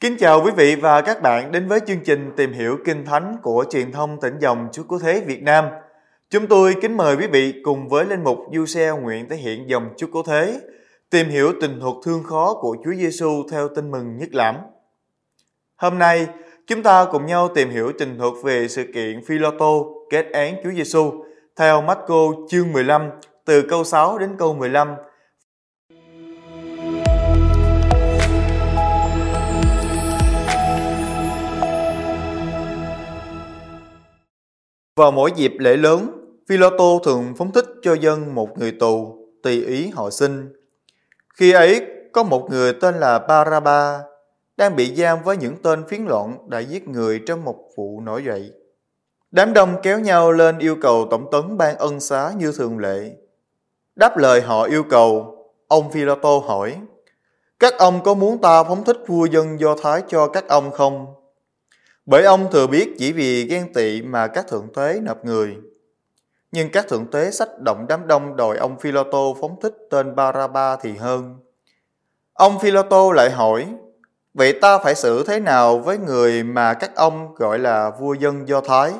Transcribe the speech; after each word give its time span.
Kính 0.00 0.16
chào 0.18 0.42
quý 0.44 0.50
vị 0.56 0.76
và 0.76 1.00
các 1.00 1.22
bạn 1.22 1.52
đến 1.52 1.68
với 1.68 1.80
chương 1.86 2.00
trình 2.04 2.32
Tìm 2.36 2.52
hiểu 2.52 2.78
Kinh 2.84 3.04
Thánh 3.04 3.36
của 3.42 3.64
truyền 3.70 3.92
thông 3.92 4.20
tỉnh 4.20 4.38
dòng 4.38 4.68
Chúa 4.72 4.82
Cứu 4.82 4.98
Thế 4.98 5.22
Việt 5.26 5.42
Nam. 5.42 5.64
Chúng 6.30 6.46
tôi 6.46 6.76
kính 6.82 6.96
mời 6.96 7.16
quý 7.16 7.26
vị 7.26 7.54
cùng 7.64 7.88
với 7.88 8.04
linh 8.04 8.24
mục 8.24 8.38
Du 8.52 8.66
Xe 8.66 8.90
nguyện 8.90 9.28
thể 9.28 9.36
hiện 9.36 9.68
dòng 9.68 9.88
Chúa 9.96 10.06
Cứu 10.12 10.22
Thế, 10.22 10.60
tìm 11.10 11.28
hiểu 11.28 11.52
tình 11.60 11.80
thuộc 11.80 12.04
thương 12.04 12.22
khó 12.22 12.54
của 12.60 12.76
Chúa 12.84 12.94
Giêsu 12.94 13.42
theo 13.50 13.68
tin 13.68 13.90
mừng 13.90 14.16
nhất 14.16 14.28
lãm. 14.32 14.56
Hôm 15.76 15.98
nay, 15.98 16.26
chúng 16.66 16.82
ta 16.82 17.04
cùng 17.12 17.26
nhau 17.26 17.48
tìm 17.54 17.70
hiểu 17.70 17.92
tình 17.98 18.18
thuộc 18.18 18.44
về 18.44 18.68
sự 18.68 18.84
kiện 18.94 19.24
Philoto 19.26 19.72
kết 20.10 20.26
án 20.32 20.56
Chúa 20.64 20.70
Giêsu 20.70 21.12
theo 21.56 21.82
Marco 21.82 22.32
chương 22.48 22.72
15 22.72 23.10
từ 23.44 23.62
câu 23.62 23.84
6 23.84 24.18
đến 24.18 24.30
câu 24.38 24.54
15 24.54 24.88
Vào 34.96 35.10
mỗi 35.10 35.32
dịp 35.36 35.52
lễ 35.58 35.76
lớn, 35.76 36.08
Philoto 36.48 36.98
thường 37.04 37.34
phóng 37.38 37.52
thích 37.52 37.66
cho 37.82 37.94
dân 37.94 38.34
một 38.34 38.58
người 38.58 38.72
tù, 38.72 39.16
tùy 39.42 39.64
ý 39.64 39.88
họ 39.88 40.10
xin. 40.10 40.52
Khi 41.34 41.52
ấy, 41.52 41.86
có 42.12 42.22
một 42.22 42.50
người 42.50 42.72
tên 42.72 42.94
là 42.94 43.18
Baraba, 43.18 44.00
đang 44.56 44.76
bị 44.76 44.94
giam 44.94 45.22
với 45.22 45.36
những 45.36 45.56
tên 45.62 45.84
phiến 45.88 46.04
loạn 46.04 46.38
đã 46.48 46.58
giết 46.58 46.88
người 46.88 47.20
trong 47.26 47.44
một 47.44 47.56
vụ 47.76 48.00
nổi 48.00 48.24
dậy. 48.24 48.52
Đám 49.30 49.52
đông 49.52 49.76
kéo 49.82 49.98
nhau 49.98 50.32
lên 50.32 50.58
yêu 50.58 50.76
cầu 50.82 51.06
tổng 51.10 51.28
tấn 51.32 51.56
ban 51.56 51.78
ân 51.78 52.00
xá 52.00 52.32
như 52.36 52.52
thường 52.52 52.78
lệ. 52.78 53.10
Đáp 53.96 54.16
lời 54.16 54.40
họ 54.40 54.62
yêu 54.62 54.82
cầu, 54.90 55.36
ông 55.68 55.90
Philoto 55.92 56.38
hỏi, 56.38 56.76
các 57.58 57.74
ông 57.78 58.02
có 58.02 58.14
muốn 58.14 58.38
ta 58.38 58.64
phóng 58.64 58.84
thích 58.84 58.98
vua 59.06 59.24
dân 59.24 59.60
Do 59.60 59.76
Thái 59.82 60.02
cho 60.08 60.28
các 60.28 60.48
ông 60.48 60.70
không? 60.70 61.06
Bởi 62.06 62.24
ông 62.24 62.50
thừa 62.50 62.66
biết 62.66 62.94
chỉ 62.98 63.12
vì 63.12 63.44
ghen 63.44 63.72
tị 63.72 64.02
mà 64.02 64.26
các 64.26 64.48
thượng 64.48 64.68
tế 64.74 65.00
nộp 65.02 65.24
người. 65.24 65.56
Nhưng 66.52 66.70
các 66.72 66.88
thượng 66.88 67.06
tế 67.10 67.30
sách 67.30 67.48
động 67.58 67.86
đám 67.88 68.06
đông 68.06 68.36
đòi 68.36 68.56
ông 68.56 68.78
Philoto 68.78 69.18
phóng 69.40 69.60
thích 69.60 69.74
tên 69.90 70.16
Baraba 70.16 70.76
thì 70.76 70.96
hơn. 70.96 71.36
Ông 72.32 72.58
Philoto 72.58 73.12
lại 73.12 73.30
hỏi, 73.30 73.66
vậy 74.34 74.58
ta 74.60 74.78
phải 74.78 74.94
xử 74.94 75.24
thế 75.26 75.40
nào 75.40 75.78
với 75.78 75.98
người 75.98 76.42
mà 76.42 76.74
các 76.74 76.96
ông 76.96 77.34
gọi 77.34 77.58
là 77.58 77.90
vua 77.90 78.14
dân 78.14 78.48
Do 78.48 78.60
Thái? 78.60 78.92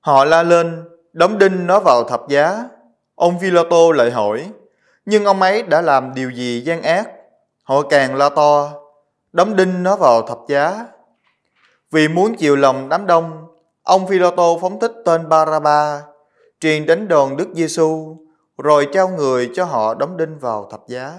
Họ 0.00 0.24
la 0.24 0.42
lên, 0.42 0.84
đóng 1.12 1.38
đinh 1.38 1.66
nó 1.66 1.80
vào 1.80 2.04
thập 2.04 2.28
giá. 2.28 2.64
Ông 3.14 3.40
Philoto 3.40 3.92
lại 3.94 4.10
hỏi, 4.10 4.50
nhưng 5.06 5.24
ông 5.24 5.42
ấy 5.42 5.62
đã 5.62 5.80
làm 5.80 6.14
điều 6.14 6.30
gì 6.30 6.60
gian 6.60 6.82
ác? 6.82 7.10
Họ 7.62 7.82
càng 7.82 8.16
la 8.16 8.28
to, 8.28 8.72
đóng 9.32 9.56
đinh 9.56 9.82
nó 9.82 9.96
vào 9.96 10.22
thập 10.22 10.38
giá. 10.48 10.86
Vì 11.94 12.08
muốn 12.08 12.34
chiều 12.34 12.56
lòng 12.56 12.88
đám 12.88 13.06
đông, 13.06 13.46
ông 13.82 14.06
Philoto 14.06 14.56
phóng 14.60 14.80
thích 14.80 14.92
tên 15.04 15.28
Baraba, 15.28 16.02
truyền 16.60 16.86
đến 16.86 17.08
đồn 17.08 17.36
Đức 17.36 17.48
Giêsu, 17.54 18.16
rồi 18.58 18.88
trao 18.92 19.08
người 19.08 19.50
cho 19.54 19.64
họ 19.64 19.94
đóng 19.94 20.16
đinh 20.16 20.38
vào 20.38 20.68
thập 20.70 20.80
giá. 20.88 21.12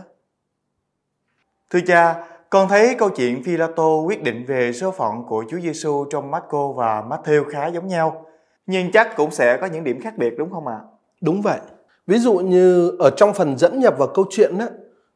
Thưa 1.70 1.80
cha, 1.88 2.28
con 2.50 2.68
thấy 2.68 2.96
câu 3.00 3.10
chuyện 3.10 3.44
Philoto 3.44 3.96
quyết 4.06 4.24
định 4.24 4.46
về 4.48 4.74
số 4.74 4.92
phận 4.92 5.24
của 5.28 5.44
Chúa 5.50 5.60
Giêsu 5.60 6.06
trong 6.10 6.32
Marco 6.32 6.68
và 6.68 7.04
Matthew 7.10 7.44
khá 7.50 7.68
giống 7.68 7.88
nhau, 7.88 8.26
nhưng 8.66 8.92
chắc 8.92 9.16
cũng 9.16 9.32
sẽ 9.32 9.58
có 9.62 9.68
những 9.68 9.84
điểm 9.84 10.02
khác 10.02 10.18
biệt 10.18 10.34
đúng 10.38 10.52
không 10.52 10.68
ạ? 10.68 10.80
À? 10.82 10.88
Đúng 11.22 11.42
vậy. 11.42 11.60
Ví 12.08 12.18
dụ 12.18 12.34
như 12.34 12.92
ở 13.00 13.10
trong 13.10 13.34
phần 13.34 13.58
dẫn 13.58 13.80
nhập 13.80 13.94
vào 13.98 14.08
câu 14.08 14.26
chuyện 14.30 14.58
đó, 14.58 14.66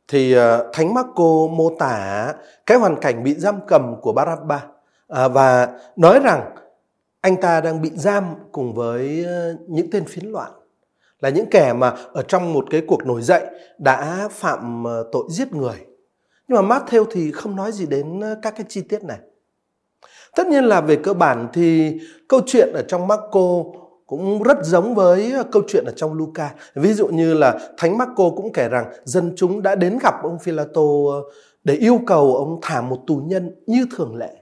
thì 0.07 0.33
ờ, 0.33 0.69
Thánh 0.73 0.93
Marco 0.93 1.47
mô 1.57 1.69
tả 1.79 2.33
cái 2.65 2.77
hoàn 2.77 2.95
cảnh 2.95 3.23
bị 3.23 3.33
giam 3.33 3.59
cầm 3.67 3.95
của 4.01 4.13
Barabba 4.13 4.61
à, 5.09 5.27
và 5.27 5.79
nói 5.95 6.19
rằng 6.19 6.55
anh 7.21 7.41
ta 7.41 7.61
đang 7.61 7.81
bị 7.81 7.91
giam 7.95 8.23
cùng 8.51 8.73
với 8.73 9.23
ờ, 9.25 9.55
những 9.67 9.89
tên 9.91 10.05
phiến 10.05 10.25
loạn 10.25 10.51
là 11.19 11.29
những 11.29 11.45
kẻ 11.51 11.73
mà 11.73 11.95
ở 12.13 12.21
trong 12.21 12.53
một 12.53 12.65
cái 12.69 12.81
cuộc 12.87 13.05
nổi 13.05 13.21
dậy 13.21 13.45
đã 13.77 14.27
phạm 14.31 14.83
ờ, 14.83 15.09
tội 15.11 15.23
giết 15.29 15.53
người. 15.53 15.85
Nhưng 16.47 16.67
mà 16.67 16.77
Matthew 16.77 17.05
thì 17.11 17.31
không 17.31 17.55
nói 17.55 17.71
gì 17.71 17.85
đến 17.85 18.19
ờ, 18.19 18.35
các 18.41 18.53
cái 18.57 18.65
chi 18.69 18.81
tiết 18.81 19.03
này. 19.03 19.17
Tất 20.35 20.47
nhiên 20.47 20.63
là 20.63 20.81
về 20.81 20.95
cơ 20.95 21.13
bản 21.13 21.47
thì 21.53 21.99
câu 22.27 22.41
chuyện 22.45 22.69
ở 22.73 22.81
trong 22.87 23.07
Marco 23.07 23.63
cũng 24.07 24.43
rất 24.43 24.57
giống 24.63 24.95
với 24.95 25.33
câu 25.51 25.63
chuyện 25.67 25.83
ở 25.85 25.93
trong 25.95 26.13
Luca. 26.13 26.53
Ví 26.75 26.93
dụ 26.93 27.07
như 27.07 27.33
là 27.33 27.59
Thánh 27.77 27.97
Marco 27.97 28.29
cũng 28.35 28.53
kể 28.53 28.69
rằng 28.69 28.85
dân 29.03 29.33
chúng 29.35 29.61
đã 29.61 29.75
đến 29.75 29.97
gặp 30.01 30.15
ông 30.23 30.39
Philato 30.39 30.81
để 31.63 31.73
yêu 31.73 31.99
cầu 32.07 32.35
ông 32.35 32.59
thả 32.61 32.81
một 32.81 32.99
tù 33.07 33.15
nhân 33.25 33.55
như 33.67 33.85
thường 33.97 34.15
lệ. 34.15 34.38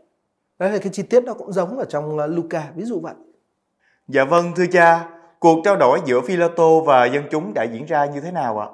Đấy 0.59 0.71
là 0.71 0.77
cái 0.77 0.89
chi 0.93 1.03
tiết 1.03 1.23
nó 1.23 1.33
cũng 1.33 1.51
giống 1.51 1.77
ở 1.77 1.85
trong 1.85 2.15
uh, 2.15 2.21
Luca, 2.29 2.63
ví 2.75 2.83
dụ 2.83 2.99
vậy. 2.99 3.13
Dạ 4.07 4.25
vâng 4.25 4.51
thưa 4.55 4.65
cha, 4.71 5.09
cuộc 5.39 5.61
trao 5.63 5.75
đổi 5.75 5.99
giữa 6.05 6.21
Philato 6.21 6.79
và 6.85 7.05
dân 7.05 7.23
chúng 7.31 7.53
đã 7.53 7.63
diễn 7.63 7.85
ra 7.85 8.05
như 8.05 8.21
thế 8.21 8.31
nào 8.31 8.59
ạ? 8.59 8.67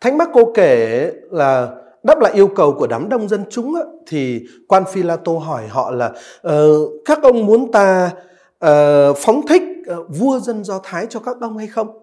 Thánh 0.00 0.18
Marco 0.18 0.40
kể 0.54 1.12
là 1.30 1.68
đáp 2.02 2.20
lại 2.20 2.32
yêu 2.32 2.48
cầu 2.48 2.72
của 2.78 2.86
đám 2.86 3.08
đông 3.08 3.28
dân 3.28 3.44
chúng 3.50 3.74
á, 3.74 3.82
thì 4.06 4.46
quan 4.68 4.84
Philato 4.92 5.32
hỏi 5.32 5.66
họ 5.68 5.90
là 5.90 6.12
uh, 6.48 6.52
các 7.04 7.22
ông 7.22 7.46
muốn 7.46 7.72
ta 7.72 8.10
uh, 8.64 9.16
phóng 9.16 9.46
thích 9.48 9.62
uh, 9.92 10.06
vua 10.08 10.38
dân 10.38 10.64
Do 10.64 10.80
Thái 10.82 11.06
cho 11.10 11.20
các 11.20 11.36
ông 11.40 11.58
hay 11.58 11.66
không? 11.66 11.98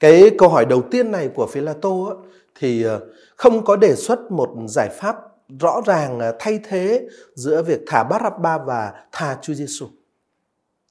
Cái 0.00 0.30
câu 0.38 0.48
hỏi 0.48 0.64
đầu 0.64 0.82
tiên 0.90 1.10
này 1.10 1.28
của 1.34 1.46
Philato 1.46 1.90
á, 2.08 2.14
thì 2.54 2.86
uh, 2.86 3.02
không 3.36 3.64
có 3.64 3.76
đề 3.76 3.94
xuất 3.94 4.30
một 4.30 4.48
giải 4.68 4.88
pháp 4.88 5.16
rõ 5.48 5.80
ràng 5.86 6.18
à, 6.18 6.32
thay 6.38 6.60
thế 6.68 7.08
giữa 7.34 7.62
việc 7.62 7.80
thả 7.86 8.04
Barabba 8.04 8.58
và 8.58 8.92
tha 9.12 9.38
Chúa 9.42 9.54
Giêsu. 9.54 9.86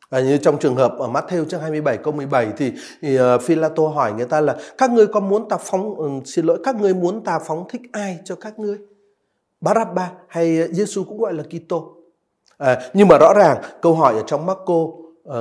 À, 0.09 0.21
như 0.21 0.37
trong 0.37 0.59
trường 0.59 0.75
hợp 0.75 0.95
ở 0.99 1.07
Matthew 1.07 1.45
chương 1.45 1.61
27 1.61 1.97
câu 1.97 2.13
17 2.13 2.47
thì, 2.57 2.71
thì 3.01 3.17
à, 3.17 3.33
uh, 3.33 3.41
Philato 3.41 3.87
hỏi 3.87 4.13
người 4.13 4.25
ta 4.25 4.41
là 4.41 4.57
các 4.77 4.91
ngươi 4.91 5.07
có 5.07 5.19
muốn 5.19 5.49
ta 5.49 5.57
phóng 5.57 5.89
uh, 5.89 6.27
xin 6.27 6.45
lỗi 6.45 6.59
các 6.63 6.75
ngươi 6.75 6.93
muốn 6.93 7.23
ta 7.23 7.39
phóng 7.39 7.65
thích 7.69 7.81
ai 7.91 8.19
cho 8.25 8.35
các 8.35 8.59
ngươi? 8.59 8.77
Barabba 9.61 10.11
hay 10.27 10.73
Giêsu 10.73 11.03
cũng 11.03 11.17
gọi 11.17 11.33
là 11.33 11.43
Kitô. 11.43 11.97
À, 12.57 12.81
nhưng 12.93 13.07
mà 13.07 13.17
rõ 13.17 13.33
ràng 13.33 13.57
câu 13.81 13.95
hỏi 13.95 14.13
ở 14.13 14.23
trong 14.27 14.45
Marco 14.45 14.73
uh, 14.73 15.33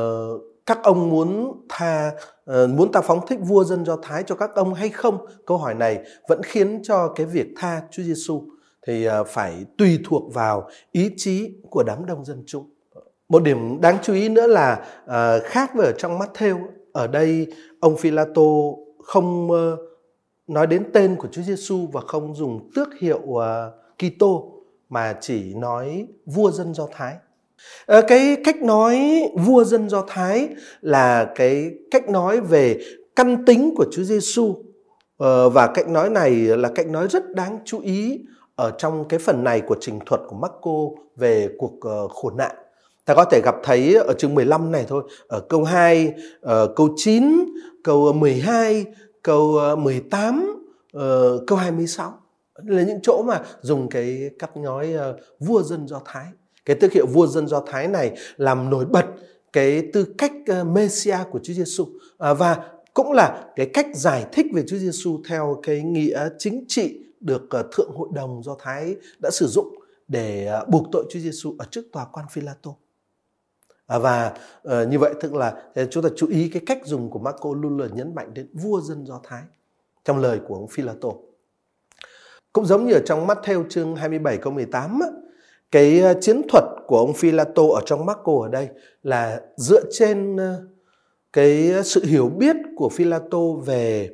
các 0.66 0.78
ông 0.82 1.10
muốn 1.10 1.60
tha 1.68 2.12
uh, 2.50 2.70
muốn 2.70 2.92
ta 2.92 3.00
phóng 3.00 3.26
thích 3.26 3.38
vua 3.42 3.64
dân 3.64 3.84
Do 3.84 3.96
Thái 4.02 4.22
cho 4.26 4.34
các 4.34 4.54
ông 4.54 4.74
hay 4.74 4.88
không? 4.88 5.26
Câu 5.46 5.58
hỏi 5.58 5.74
này 5.74 5.98
vẫn 6.28 6.42
khiến 6.42 6.80
cho 6.82 7.08
cái 7.08 7.26
việc 7.26 7.46
tha 7.56 7.82
Chúa 7.90 8.02
Giêsu 8.02 8.42
thì 8.86 9.04
à, 9.04 9.24
phải 9.24 9.64
tùy 9.78 9.98
thuộc 10.04 10.34
vào 10.34 10.68
ý 10.92 11.10
chí 11.16 11.50
của 11.70 11.82
đám 11.82 12.06
đông 12.06 12.24
dân 12.24 12.42
chúng. 12.46 12.70
Một 13.28 13.42
điểm 13.42 13.80
đáng 13.80 13.98
chú 14.02 14.14
ý 14.14 14.28
nữa 14.28 14.46
là 14.46 14.86
à, 15.06 15.38
khác 15.38 15.70
với 15.74 15.86
ở 15.86 15.92
trong 15.98 16.18
Matthew, 16.18 16.58
ở 16.92 17.06
đây 17.06 17.46
ông 17.80 17.96
Philato 17.96 18.42
không 19.04 19.48
nói 20.46 20.66
đến 20.66 20.84
tên 20.92 21.16
của 21.16 21.28
Chúa 21.32 21.42
Giêsu 21.42 21.88
và 21.92 22.00
không 22.00 22.34
dùng 22.34 22.70
tước 22.74 22.88
hiệu 23.00 23.20
uh, 23.22 23.42
Kitô 23.98 24.52
mà 24.88 25.16
chỉ 25.20 25.54
nói 25.54 26.06
vua 26.26 26.50
dân 26.50 26.74
Do 26.74 26.88
Thái. 26.92 27.16
À, 27.86 28.00
cái 28.08 28.36
cách 28.44 28.62
nói 28.62 29.22
vua 29.34 29.64
dân 29.64 29.88
Do 29.88 30.04
Thái 30.08 30.48
là 30.80 31.32
cái 31.34 31.70
cách 31.90 32.08
nói 32.08 32.40
về 32.40 32.80
căn 33.16 33.44
tính 33.44 33.74
của 33.76 33.86
Chúa 33.92 34.02
Giêsu 34.02 34.56
ờ, 35.16 35.48
và 35.48 35.66
cách 35.66 35.88
nói 35.88 36.10
này 36.10 36.30
là 36.34 36.68
cách 36.74 36.86
nói 36.86 37.08
rất 37.08 37.30
đáng 37.34 37.58
chú 37.64 37.80
ý 37.80 38.20
ở 38.62 38.70
trong 38.78 39.04
cái 39.08 39.18
phần 39.18 39.44
này 39.44 39.60
của 39.60 39.76
trình 39.80 39.98
thuật 40.06 40.20
của 40.28 40.36
Marco 40.36 41.02
về 41.16 41.48
cuộc 41.58 41.72
uh, 41.74 42.10
khổ 42.10 42.30
nạn. 42.30 42.56
Ta 43.04 43.14
có 43.14 43.24
thể 43.24 43.40
gặp 43.44 43.54
thấy 43.62 43.94
ở 43.94 44.14
chương 44.18 44.34
15 44.34 44.72
này 44.72 44.84
thôi, 44.88 45.02
ở 45.28 45.40
câu 45.40 45.64
2, 45.64 46.06
uh, 46.06 46.14
ờ, 46.40 46.72
câu 46.76 46.88
9, 46.96 47.44
câu 47.84 48.12
12, 48.12 48.84
câu 49.22 49.56
ờ, 49.56 49.76
18, 49.76 50.64
uh, 50.96 51.02
câu 51.46 51.58
26. 51.58 52.14
Là 52.64 52.82
những 52.82 52.98
chỗ 53.02 53.22
mà 53.22 53.40
dùng 53.60 53.88
cái 53.88 54.30
cắt 54.38 54.56
nói 54.56 54.94
uh, 54.94 55.20
vua 55.40 55.62
dân 55.62 55.88
Do 55.88 56.00
Thái. 56.04 56.26
Cái 56.64 56.76
tước 56.76 56.92
hiệu 56.92 57.06
vua 57.06 57.26
dân 57.26 57.48
Do 57.48 57.60
Thái 57.66 57.88
này 57.88 58.12
làm 58.36 58.70
nổi 58.70 58.84
bật 58.84 59.06
cái 59.52 59.82
tư 59.92 60.06
cách 60.18 60.32
uh, 60.60 60.66
Messia 60.66 61.18
của 61.30 61.40
Chúa 61.42 61.52
Giêsu 61.52 61.82
uh, 61.82 61.92
à, 62.18 62.34
và 62.34 62.58
cũng 62.94 63.12
là 63.12 63.44
cái 63.56 63.66
cách 63.74 63.86
giải 63.94 64.26
thích 64.32 64.46
về 64.54 64.62
Chúa 64.66 64.76
Giêsu 64.76 65.20
theo 65.28 65.60
cái 65.62 65.80
nghĩa 65.80 66.28
chính 66.38 66.64
trị 66.68 66.98
được 67.22 67.50
ờ, 67.50 67.68
thượng 67.72 67.90
hội 67.94 68.08
đồng 68.12 68.42
do 68.42 68.56
Thái 68.58 68.96
đã 69.18 69.30
sử 69.30 69.46
dụng 69.46 69.74
để 70.08 70.46
ờ, 70.46 70.64
buộc 70.68 70.86
tội 70.92 71.04
Chúa 71.10 71.18
Giêsu 71.18 71.54
ở 71.58 71.66
trước 71.70 71.82
tòa 71.92 72.04
quan 72.12 72.26
Phi-la-tô. 72.30 72.76
À, 73.86 73.98
và 73.98 74.34
ờ, 74.62 74.86
như 74.86 74.98
vậy 74.98 75.14
tức 75.20 75.34
là 75.34 75.62
chúng 75.90 76.02
ta 76.02 76.08
chú 76.16 76.26
ý 76.26 76.48
cái 76.48 76.62
cách 76.66 76.78
dùng 76.84 77.10
của 77.10 77.18
Marco 77.18 77.54
luôn 77.54 77.78
là 77.78 77.88
nhấn 77.92 78.14
mạnh 78.14 78.34
đến 78.34 78.48
vua 78.52 78.80
dân 78.80 79.06
Do 79.06 79.20
Thái 79.24 79.42
trong 80.04 80.18
lời 80.18 80.40
của 80.48 80.54
ông 80.54 80.68
Phi-la-tô. 80.68 81.22
Cũng 82.52 82.66
giống 82.66 82.86
như 82.86 82.94
ở 82.94 83.00
trong 83.06 83.26
Matthew 83.26 83.68
chương 83.68 83.96
27 83.96 84.36
câu 84.36 84.52
18 84.52 85.00
á, 85.00 85.08
cái 85.70 86.02
chiến 86.20 86.42
thuật 86.48 86.64
của 86.86 86.98
ông 86.98 87.14
Phi-la-tô 87.14 87.68
ở 87.68 87.82
trong 87.86 88.06
Marco 88.06 88.32
ở 88.42 88.48
đây 88.48 88.68
là 89.02 89.40
dựa 89.56 89.82
trên 89.92 90.36
cái 91.32 91.72
sự 91.84 92.04
hiểu 92.04 92.28
biết 92.28 92.56
của 92.76 92.88
Phi-la-tô 92.88 93.62
về 93.66 94.10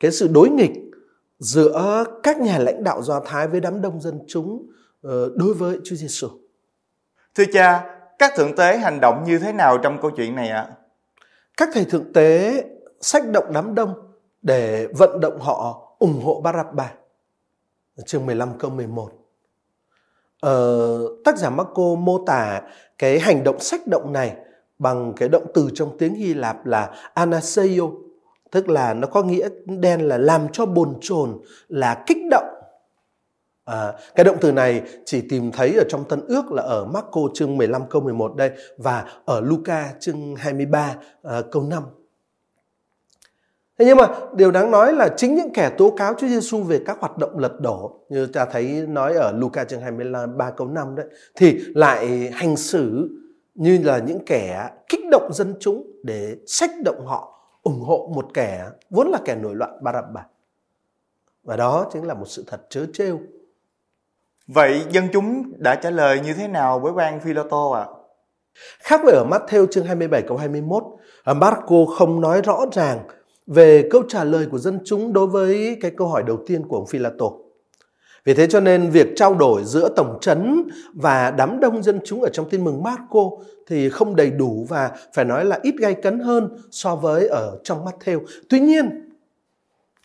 cái 0.00 0.10
sự 0.10 0.28
đối 0.28 0.48
nghịch 0.48 0.89
giữa 1.40 2.04
các 2.22 2.38
nhà 2.38 2.58
lãnh 2.58 2.84
đạo 2.84 3.02
Do 3.02 3.20
Thái 3.20 3.48
với 3.48 3.60
đám 3.60 3.82
đông 3.82 4.00
dân 4.00 4.20
chúng 4.28 4.66
uh, 5.06 5.12
đối 5.36 5.54
với 5.54 5.78
Chúa 5.84 5.96
Giêsu. 5.96 6.28
Thưa 7.34 7.44
cha, 7.52 7.96
các 8.18 8.32
thượng 8.36 8.56
tế 8.56 8.76
hành 8.76 9.00
động 9.00 9.24
như 9.26 9.38
thế 9.38 9.52
nào 9.52 9.78
trong 9.78 9.98
câu 10.02 10.10
chuyện 10.16 10.34
này 10.34 10.48
ạ? 10.48 10.68
Các 11.56 11.68
thầy 11.72 11.84
thượng 11.84 12.12
tế 12.12 12.64
sách 13.00 13.22
động 13.32 13.44
đám 13.52 13.74
đông 13.74 13.94
để 14.42 14.86
vận 14.86 15.20
động 15.20 15.40
họ 15.40 15.86
ủng 15.98 16.20
hộ 16.24 16.40
Barabba. 16.40 16.92
Chương 18.06 18.26
15 18.26 18.58
câu 18.58 18.70
11. 18.70 19.10
Ờ, 20.40 20.98
tác 21.24 21.38
giả 21.38 21.50
Marco 21.50 21.94
mô 21.98 22.24
tả 22.26 22.62
cái 22.98 23.18
hành 23.18 23.44
động 23.44 23.60
sách 23.60 23.86
động 23.86 24.12
này 24.12 24.36
bằng 24.78 25.12
cái 25.16 25.28
động 25.28 25.46
từ 25.54 25.68
trong 25.74 25.98
tiếng 25.98 26.14
Hy 26.14 26.34
Lạp 26.34 26.66
là 26.66 27.10
anaseio, 27.14 27.84
tức 28.50 28.68
là 28.68 28.94
nó 28.94 29.06
có 29.06 29.22
nghĩa 29.22 29.48
đen 29.66 30.00
là 30.00 30.18
làm 30.18 30.46
cho 30.52 30.66
bồn 30.66 30.94
chồn, 31.00 31.38
là 31.68 32.04
kích 32.06 32.18
động. 32.30 32.54
À, 33.64 33.92
cái 34.14 34.24
động 34.24 34.36
từ 34.40 34.52
này 34.52 34.82
chỉ 35.04 35.20
tìm 35.20 35.52
thấy 35.52 35.74
ở 35.74 35.84
trong 35.88 36.04
Tân 36.04 36.20
Ước 36.28 36.52
là 36.52 36.62
ở 36.62 36.84
Marco 36.84 37.20
chương 37.34 37.56
15 37.56 37.82
câu 37.90 38.02
11 38.02 38.36
đây 38.36 38.50
và 38.76 39.04
ở 39.24 39.40
Luca 39.40 39.92
chương 40.00 40.36
23 40.36 40.94
à, 41.22 41.42
câu 41.50 41.62
5. 41.62 41.82
Thế 43.78 43.86
nhưng 43.86 43.96
mà 43.96 44.06
điều 44.36 44.50
đáng 44.50 44.70
nói 44.70 44.92
là 44.92 45.08
chính 45.16 45.34
những 45.34 45.52
kẻ 45.52 45.70
tố 45.78 45.90
cáo 45.90 46.14
Chúa 46.18 46.28
Giêsu 46.28 46.62
về 46.62 46.80
các 46.86 46.98
hoạt 47.00 47.18
động 47.18 47.38
lật 47.38 47.60
đổ 47.60 48.00
như 48.08 48.26
ta 48.26 48.44
thấy 48.44 48.64
nói 48.88 49.14
ở 49.14 49.32
Luca 49.32 49.64
chương 49.64 49.80
23 49.80 50.50
câu 50.50 50.66
5 50.66 50.94
đấy 50.96 51.06
thì 51.36 51.58
lại 51.74 52.30
hành 52.32 52.56
xử 52.56 53.08
như 53.54 53.78
là 53.84 53.98
những 53.98 54.18
kẻ 54.26 54.70
kích 54.88 55.00
động 55.10 55.32
dân 55.32 55.54
chúng 55.60 55.92
để 56.02 56.36
sách 56.46 56.70
động 56.84 57.06
họ 57.06 57.39
ủng 57.62 57.80
hộ 57.80 58.12
một 58.14 58.26
kẻ 58.34 58.68
vốn 58.90 59.08
là 59.08 59.18
kẻ 59.24 59.34
nổi 59.34 59.54
loạn 59.54 59.78
Barabba. 59.82 60.26
Và 61.42 61.56
đó 61.56 61.90
chính 61.92 62.06
là 62.06 62.14
một 62.14 62.26
sự 62.26 62.44
thật 62.46 62.66
chớ 62.70 62.86
trêu. 62.92 63.20
Vậy 64.46 64.84
dân 64.90 65.08
chúng 65.12 65.52
đã 65.56 65.74
trả 65.74 65.90
lời 65.90 66.20
như 66.20 66.34
thế 66.34 66.48
nào 66.48 66.80
với 66.80 66.92
quan 66.92 67.20
Philoto 67.20 67.72
ạ? 67.72 67.80
À? 67.80 67.86
Khác 68.78 69.00
với 69.04 69.14
ở 69.14 69.24
Matthew 69.30 69.66
chương 69.66 69.84
27 69.84 70.22
câu 70.22 70.36
21, 70.36 70.84
ở 71.24 71.34
Marco 71.34 71.84
không 71.98 72.20
nói 72.20 72.42
rõ 72.42 72.60
ràng 72.72 72.98
về 73.46 73.88
câu 73.90 74.02
trả 74.08 74.24
lời 74.24 74.46
của 74.50 74.58
dân 74.58 74.80
chúng 74.84 75.12
đối 75.12 75.26
với 75.26 75.78
cái 75.80 75.90
câu 75.96 76.08
hỏi 76.08 76.22
đầu 76.26 76.38
tiên 76.46 76.68
của 76.68 76.76
ông 76.76 76.86
Philato. 76.86 77.26
Vì 78.24 78.34
thế 78.34 78.46
cho 78.46 78.60
nên 78.60 78.90
việc 78.90 79.06
trao 79.16 79.34
đổi 79.34 79.64
giữa 79.64 79.88
tổng 79.96 80.18
trấn 80.20 80.68
và 80.94 81.30
đám 81.30 81.60
đông 81.60 81.82
dân 81.82 82.00
chúng 82.04 82.22
ở 82.22 82.28
trong 82.32 82.50
tin 82.50 82.64
mừng 82.64 82.82
Marco 82.82 83.30
thì 83.66 83.90
không 83.90 84.16
đầy 84.16 84.30
đủ 84.30 84.66
và 84.68 84.90
phải 85.14 85.24
nói 85.24 85.44
là 85.44 85.58
ít 85.62 85.74
gay 85.78 85.94
cấn 85.94 86.18
hơn 86.18 86.48
so 86.70 86.96
với 86.96 87.28
ở 87.28 87.58
trong 87.64 87.84
Matthew. 87.84 88.20
Tuy 88.48 88.60
nhiên, 88.60 89.09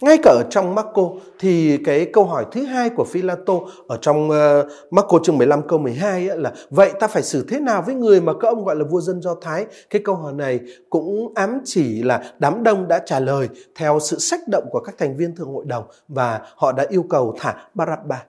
ngay 0.02 0.18
cả 0.24 0.32
ở 0.32 0.44
trong 0.50 0.76
Marco 0.76 1.10
thì 1.40 1.78
cái 1.86 2.06
câu 2.14 2.26
hỏi 2.26 2.46
thứ 2.52 2.64
hai 2.66 2.90
của 2.90 3.04
Philato 3.04 3.54
ở 3.88 3.98
trong 4.02 4.30
uh, 4.30 4.66
Marco 4.92 5.20
chương 5.24 5.38
15 5.38 5.68
câu 5.68 5.80
12 5.80 6.30
ấy 6.30 6.38
là 6.38 6.54
vậy 6.70 6.94
ta 7.00 7.08
phải 7.08 7.24
xử 7.24 7.46
thế 7.50 7.60
nào 7.60 7.84
với 7.86 7.96
người 7.96 8.22
mà 8.22 8.34
các 8.42 8.48
ông 8.48 8.66
gọi 8.66 8.76
là 8.76 8.86
vua 8.90 9.02
dân 9.02 9.22
Do 9.22 9.36
Thái? 9.42 9.66
Cái 9.90 10.02
câu 10.06 10.16
hỏi 10.16 10.34
này 10.34 10.60
cũng 10.90 11.34
ám 11.36 11.60
chỉ 11.66 12.04
là 12.04 12.34
đám 12.40 12.64
đông 12.64 12.88
đã 12.88 13.00
trả 13.06 13.20
lời 13.20 13.50
theo 13.76 14.00
sự 14.00 14.20
sách 14.20 14.40
động 14.48 14.64
của 14.72 14.80
các 14.80 14.96
thành 14.98 15.18
viên 15.18 15.36
thượng 15.36 15.54
hội 15.54 15.66
đồng 15.68 15.84
và 16.08 16.42
họ 16.56 16.72
đã 16.72 16.86
yêu 16.90 17.06
cầu 17.10 17.36
thả 17.40 17.56
Barabba. 17.74 18.26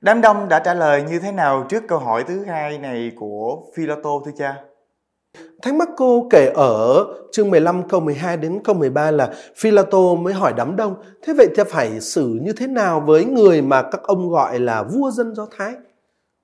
Đám 0.00 0.20
đông 0.20 0.48
đã 0.48 0.58
trả 0.58 0.74
lời 0.74 1.02
như 1.02 1.18
thế 1.18 1.32
nào 1.32 1.66
trước 1.68 1.82
câu 1.88 1.98
hỏi 1.98 2.24
thứ 2.28 2.44
hai 2.44 2.78
này 2.78 3.12
của 3.16 3.62
Philato 3.74 4.10
thưa 4.24 4.32
cha? 4.38 4.56
Thánh 5.62 5.78
Marco 5.78 6.20
kể 6.30 6.52
ở 6.54 7.04
chương 7.32 7.50
15 7.50 7.88
câu 7.88 8.00
12 8.00 8.36
đến 8.36 8.60
câu 8.64 8.74
13 8.74 9.10
là 9.10 9.34
Philato 9.56 10.14
mới 10.14 10.34
hỏi 10.34 10.52
đám 10.56 10.76
đông, 10.76 10.94
thế 11.22 11.32
vậy 11.34 11.48
thì 11.56 11.62
phải 11.68 12.00
xử 12.00 12.38
như 12.42 12.52
thế 12.52 12.66
nào 12.66 13.00
với 13.06 13.24
người 13.24 13.62
mà 13.62 13.82
các 13.82 14.02
ông 14.02 14.30
gọi 14.30 14.58
là 14.58 14.82
vua 14.82 15.10
dân 15.10 15.34
Do 15.34 15.46
Thái? 15.56 15.72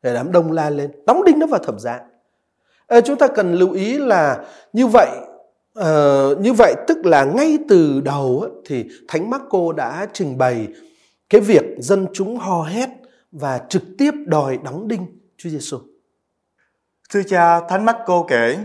Để 0.03 0.15
đám 0.15 0.33
đông 0.33 0.53
la 0.53 0.71
lên, 0.71 0.91
đóng 1.07 1.25
đinh 1.25 1.39
nó 1.39 1.47
vào 1.47 1.61
thập 1.65 1.81
giá. 1.81 2.01
À, 2.87 3.01
chúng 3.01 3.17
ta 3.17 3.27
cần 3.27 3.55
lưu 3.55 3.73
ý 3.73 3.99
là 3.99 4.45
như 4.73 4.87
vậy 4.87 5.09
Uh, 5.81 6.41
như 6.41 6.53
vậy 6.53 6.75
tức 6.89 7.07
là 7.07 7.25
ngay 7.25 7.59
từ 7.69 8.01
đầu 8.01 8.47
thì 8.67 8.85
Thánh 9.09 9.31
Marco 9.31 9.73
đã 9.77 10.09
trình 10.13 10.39
bày 10.39 10.69
cái 11.31 11.41
việc 11.41 11.65
dân 11.79 12.07
chúng 12.13 12.37
hò 12.37 12.63
hét 12.63 12.89
và 13.33 13.61
trực 13.69 13.83
tiếp 13.99 14.11
đòi 14.27 14.59
đóng 14.65 14.89
đinh 14.89 15.07
Chúa 15.37 15.51
Giêsu. 15.51 15.79
Thưa 17.11 17.23
cha, 17.23 17.61
Thánh 17.61 17.85
mắt 17.85 17.97
cô 18.07 18.27
kể 18.29 18.59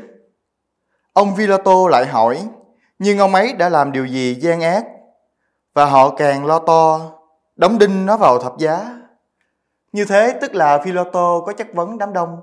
Ông 1.13 1.35
Philoto 1.35 1.87
lại 1.89 2.05
hỏi, 2.05 2.47
nhưng 2.99 3.17
ông 3.17 3.35
ấy 3.35 3.53
đã 3.53 3.69
làm 3.69 3.91
điều 3.91 4.05
gì 4.05 4.35
gian 4.35 4.61
ác? 4.61 4.85
Và 5.73 5.85
họ 5.85 6.09
càng 6.09 6.45
lo 6.45 6.59
to, 6.59 7.11
đóng 7.55 7.79
đinh 7.79 8.05
nó 8.05 8.17
vào 8.17 8.39
thập 8.39 8.57
giá. 8.57 8.99
Như 9.91 10.05
thế 10.05 10.37
tức 10.41 10.55
là 10.55 10.81
Philoto 10.83 11.41
có 11.45 11.53
chất 11.53 11.73
vấn 11.73 11.97
đám 11.97 12.13
đông. 12.13 12.39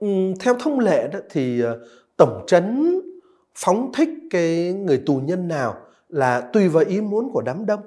Ừ, 0.00 0.08
theo 0.40 0.54
thông 0.60 0.80
lệ 0.80 1.08
đó 1.08 1.18
thì 1.30 1.60
ờ, 1.60 1.78
tổng 2.16 2.44
trấn 2.46 3.00
phóng 3.54 3.92
thích 3.94 4.08
cái 4.30 4.72
người 4.72 5.02
tù 5.06 5.20
nhân 5.24 5.48
nào 5.48 5.76
là 6.08 6.40
tùy 6.40 6.68
vào 6.68 6.84
ý 6.88 7.00
muốn 7.00 7.30
của 7.32 7.42
đám 7.42 7.66
đông. 7.66 7.80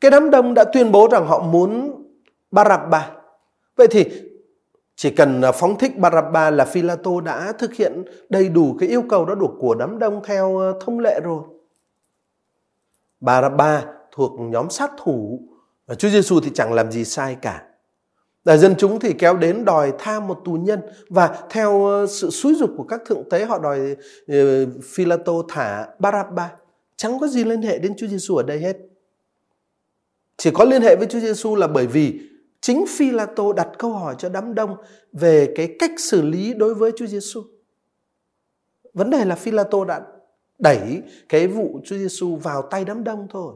Cái 0.00 0.10
đám 0.10 0.30
đông 0.30 0.54
đã 0.54 0.64
tuyên 0.64 0.92
bố 0.92 1.08
rằng 1.08 1.26
họ 1.26 1.42
muốn 1.42 2.02
Barabba. 2.50 3.10
Vậy 3.76 3.86
thì 3.90 4.27
chỉ 4.98 5.10
cần 5.10 5.42
à, 5.42 5.52
phóng 5.52 5.78
thích 5.78 5.98
Barabba 5.98 6.50
là 6.50 6.64
Philato 6.64 7.20
đã 7.20 7.52
thực 7.52 7.74
hiện 7.74 8.04
đầy 8.28 8.48
đủ 8.48 8.76
cái 8.80 8.88
yêu 8.88 9.02
cầu 9.08 9.24
đó 9.24 9.34
được 9.34 9.50
của 9.58 9.74
đám 9.74 9.98
đông 9.98 10.20
theo 10.24 10.58
à, 10.58 10.70
thông 10.80 10.98
lệ 10.98 11.20
rồi. 11.20 11.42
Barabba 13.20 13.84
thuộc 14.12 14.32
nhóm 14.40 14.70
sát 14.70 14.90
thủ, 15.04 15.40
và 15.86 15.94
Chúa 15.94 16.08
Giêsu 16.08 16.40
thì 16.40 16.50
chẳng 16.54 16.72
làm 16.72 16.92
gì 16.92 17.04
sai 17.04 17.36
cả. 17.42 17.62
Đại 18.44 18.58
dân 18.58 18.74
chúng 18.78 19.00
thì 19.00 19.12
kéo 19.12 19.36
đến 19.36 19.64
đòi 19.64 19.92
tha 19.98 20.20
một 20.20 20.40
tù 20.44 20.52
nhân 20.52 20.80
và 21.08 21.38
theo 21.50 21.86
à, 21.86 22.06
sự 22.06 22.30
xúi 22.30 22.54
dục 22.54 22.70
của 22.76 22.84
các 22.84 23.00
thượng 23.06 23.28
tế 23.30 23.44
họ 23.44 23.58
đòi 23.58 23.96
ờ, 24.28 24.66
Philato 24.94 25.32
thả 25.48 25.86
Barabba. 25.98 26.50
Chẳng 26.96 27.18
có 27.18 27.26
gì 27.26 27.44
liên 27.44 27.62
hệ 27.62 27.78
đến 27.78 27.94
Chúa 27.96 28.06
Giêsu 28.06 28.36
ở 28.36 28.42
đây 28.42 28.58
hết. 28.58 28.76
Chỉ 30.36 30.50
có 30.54 30.64
liên 30.64 30.82
hệ 30.82 30.96
với 30.96 31.06
Chúa 31.06 31.20
Giêsu 31.20 31.56
là 31.56 31.66
bởi 31.66 31.86
vì 31.86 32.27
Chính 32.60 32.84
Phi 32.88 33.10
La 33.10 33.26
Tô 33.26 33.52
đặt 33.52 33.68
câu 33.78 33.92
hỏi 33.92 34.14
cho 34.18 34.28
đám 34.28 34.54
đông 34.54 34.76
về 35.12 35.52
cái 35.56 35.76
cách 35.78 35.92
xử 35.98 36.22
lý 36.22 36.54
đối 36.54 36.74
với 36.74 36.92
Chúa 36.96 37.06
Giêsu. 37.06 37.42
Vấn 38.94 39.10
đề 39.10 39.24
là 39.24 39.34
Phi 39.34 39.50
La 39.50 39.64
Tô 39.64 39.84
đã 39.84 40.00
đẩy 40.58 41.02
cái 41.28 41.46
vụ 41.46 41.80
Chúa 41.84 41.96
Giêsu 41.96 42.36
vào 42.36 42.62
tay 42.62 42.84
đám 42.84 43.04
đông 43.04 43.26
thôi. 43.30 43.54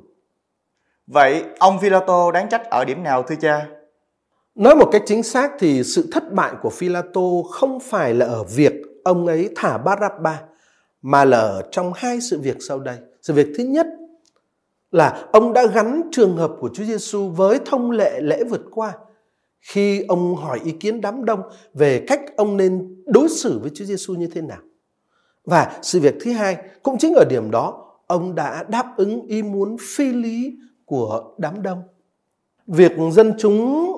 Vậy 1.06 1.44
ông 1.58 1.78
Phi 1.80 1.90
La 1.90 2.00
Tô 2.06 2.32
đáng 2.32 2.48
trách 2.48 2.62
ở 2.70 2.84
điểm 2.84 3.02
nào 3.02 3.22
thưa 3.22 3.34
cha? 3.40 3.68
Nói 4.54 4.76
một 4.76 4.88
cách 4.92 5.02
chính 5.06 5.22
xác 5.22 5.52
thì 5.58 5.84
sự 5.84 6.08
thất 6.12 6.32
bại 6.32 6.52
của 6.62 6.70
Phi 6.70 6.88
La 6.88 7.02
Tô 7.12 7.46
không 7.50 7.80
phải 7.80 8.14
là 8.14 8.26
ở 8.26 8.44
việc 8.44 8.72
ông 9.04 9.26
ấy 9.26 9.50
thả 9.56 9.78
Barabba 9.78 10.42
mà 11.02 11.24
là 11.24 11.38
ở 11.38 11.62
trong 11.70 11.92
hai 11.96 12.20
sự 12.20 12.40
việc 12.40 12.56
sau 12.60 12.80
đây. 12.80 12.96
Sự 13.22 13.34
việc 13.34 13.48
thứ 13.56 13.64
nhất 13.64 13.86
là 14.92 15.24
ông 15.32 15.52
đã 15.52 15.66
gắn 15.66 16.02
trường 16.12 16.36
hợp 16.36 16.52
của 16.60 16.70
Chúa 16.74 16.84
Giêsu 16.84 17.28
với 17.28 17.58
thông 17.66 17.90
lệ 17.90 18.20
lễ 18.20 18.44
vượt 18.44 18.62
qua 18.70 18.92
khi 19.60 20.04
ông 20.08 20.34
hỏi 20.34 20.60
ý 20.64 20.72
kiến 20.72 21.00
đám 21.00 21.24
đông 21.24 21.40
về 21.74 22.04
cách 22.06 22.20
ông 22.36 22.56
nên 22.56 23.02
đối 23.06 23.28
xử 23.28 23.58
với 23.58 23.70
Chúa 23.74 23.84
Giêsu 23.84 24.14
như 24.14 24.26
thế 24.26 24.40
nào. 24.40 24.58
Và 25.44 25.78
sự 25.82 26.00
việc 26.00 26.14
thứ 26.20 26.32
hai 26.32 26.56
cũng 26.82 26.98
chính 26.98 27.14
ở 27.14 27.24
điểm 27.30 27.50
đó, 27.50 27.94
ông 28.06 28.34
đã 28.34 28.64
đáp 28.68 28.96
ứng 28.96 29.22
ý 29.22 29.42
muốn 29.42 29.76
phi 29.96 30.12
lý 30.12 30.56
của 30.84 31.34
đám 31.38 31.62
đông. 31.62 31.82
Việc 32.66 32.92
dân 33.12 33.34
chúng 33.38 33.92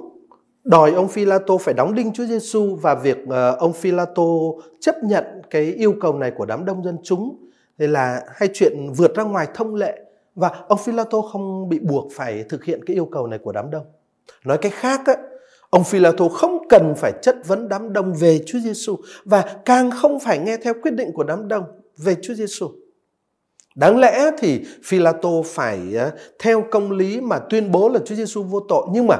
đòi 0.64 0.92
ông 0.92 1.08
Phi-la-tô 1.08 1.58
phải 1.58 1.74
đóng 1.74 1.94
đinh 1.94 2.12
Chúa 2.12 2.24
Giêsu 2.24 2.76
và 2.82 2.94
việc 2.94 3.18
ờ, 3.28 3.56
ông 3.56 3.72
Phi-la-tô 3.72 4.60
chấp 4.80 4.94
nhận 5.04 5.24
cái 5.50 5.62
yêu 5.62 5.94
cầu 6.00 6.18
này 6.18 6.32
của 6.36 6.46
đám 6.46 6.64
đông 6.64 6.84
dân 6.84 6.98
chúng 7.02 7.36
thì 7.78 7.86
là 7.86 8.20
hai 8.34 8.48
chuyện 8.54 8.92
vượt 8.96 9.14
ra 9.14 9.22
ngoài 9.22 9.48
thông 9.54 9.74
lệ 9.74 10.03
và 10.34 10.48
ông 10.68 10.78
Philato 10.78 11.20
không 11.20 11.68
bị 11.68 11.78
buộc 11.78 12.12
phải 12.12 12.44
thực 12.48 12.64
hiện 12.64 12.84
cái 12.84 12.96
yêu 12.96 13.08
cầu 13.12 13.26
này 13.26 13.38
của 13.38 13.52
đám 13.52 13.70
đông. 13.70 13.86
Nói 14.44 14.58
cách 14.58 14.72
khác 14.74 15.00
á, 15.06 15.14
ông 15.70 15.84
Philato 15.84 16.28
không 16.28 16.68
cần 16.68 16.94
phải 16.96 17.12
chất 17.22 17.36
vấn 17.46 17.68
đám 17.68 17.92
đông 17.92 18.14
về 18.14 18.40
Chúa 18.46 18.58
Giêsu 18.58 18.96
và 19.24 19.56
càng 19.64 19.90
không 19.90 20.20
phải 20.20 20.38
nghe 20.38 20.56
theo 20.56 20.74
quyết 20.82 20.94
định 20.94 21.12
của 21.12 21.24
đám 21.24 21.48
đông 21.48 21.64
về 21.96 22.16
Chúa 22.22 22.34
Giêsu. 22.34 22.70
Đáng 23.74 23.98
lẽ 23.98 24.30
thì 24.38 24.64
Philato 24.84 25.30
phải 25.44 25.80
theo 26.38 26.64
công 26.70 26.92
lý 26.92 27.20
mà 27.20 27.38
tuyên 27.50 27.70
bố 27.70 27.88
là 27.88 28.00
Chúa 28.04 28.14
Giêsu 28.14 28.42
vô 28.42 28.60
tội 28.68 28.86
nhưng 28.92 29.06
mà 29.06 29.16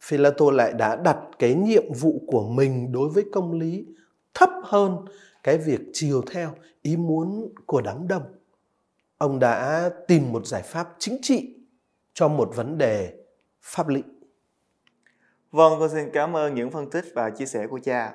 Philato 0.00 0.50
lại 0.50 0.72
đã 0.72 0.96
đặt 0.96 1.18
cái 1.38 1.54
nhiệm 1.54 1.92
vụ 2.00 2.22
của 2.26 2.48
mình 2.48 2.92
đối 2.92 3.08
với 3.08 3.24
công 3.32 3.52
lý 3.52 3.86
thấp 4.34 4.50
hơn 4.62 4.96
cái 5.42 5.58
việc 5.58 5.80
chiều 5.92 6.22
theo 6.30 6.50
ý 6.82 6.96
muốn 6.96 7.52
của 7.66 7.80
đám 7.80 8.08
đông 8.08 8.22
ông 9.18 9.38
đã 9.38 9.90
tìm 10.08 10.32
một 10.32 10.46
giải 10.46 10.62
pháp 10.62 10.88
chính 10.98 11.18
trị 11.22 11.54
cho 12.14 12.28
một 12.28 12.50
vấn 12.56 12.78
đề 12.78 13.12
pháp 13.62 13.88
lý. 13.88 14.02
Vâng, 15.50 15.72
con 15.80 15.88
xin 15.90 16.10
cảm 16.12 16.36
ơn 16.36 16.54
những 16.54 16.70
phân 16.70 16.90
tích 16.90 17.04
và 17.14 17.30
chia 17.30 17.46
sẻ 17.46 17.66
của 17.66 17.78
cha. 17.84 18.14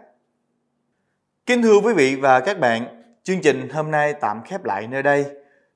Kính 1.45 1.61
thưa 1.61 1.79
quý 1.83 1.93
vị 1.93 2.15
và 2.15 2.39
các 2.39 2.59
bạn, 2.59 3.03
chương 3.23 3.41
trình 3.41 3.69
hôm 3.69 3.91
nay 3.91 4.13
tạm 4.13 4.41
khép 4.45 4.63
lại 4.63 4.87
nơi 4.87 5.03
đây. 5.03 5.25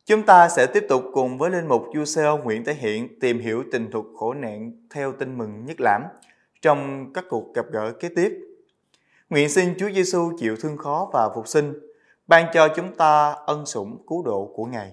Chúng 0.05 0.23
ta 0.25 0.49
sẽ 0.49 0.65
tiếp 0.65 0.85
tục 0.89 1.03
cùng 1.13 1.37
với 1.37 1.51
linh 1.51 1.67
mục 1.67 1.83
Du 1.95 2.05
Seo 2.05 2.37
Nguyễn 2.37 2.65
Tế 2.65 2.73
Hiện 2.73 3.19
tìm 3.19 3.39
hiểu 3.39 3.63
tình 3.71 3.91
thuật 3.91 4.05
khổ 4.15 4.33
nạn 4.33 4.71
theo 4.89 5.11
tin 5.11 5.37
mừng 5.37 5.65
nhất 5.65 5.81
lãm 5.81 6.03
trong 6.61 7.11
các 7.13 7.25
cuộc 7.29 7.53
gặp 7.53 7.65
gỡ 7.71 7.93
kế 7.99 8.09
tiếp. 8.15 8.31
Nguyện 9.29 9.49
xin 9.49 9.73
Chúa 9.79 9.89
Giêsu 9.89 10.31
chịu 10.39 10.55
thương 10.55 10.77
khó 10.77 11.09
và 11.13 11.29
phục 11.35 11.47
sinh, 11.47 11.73
ban 12.27 12.45
cho 12.53 12.67
chúng 12.75 12.95
ta 12.95 13.35
ân 13.45 13.65
sủng 13.65 14.05
cứu 14.07 14.23
độ 14.23 14.53
của 14.55 14.65
Ngài. 14.65 14.91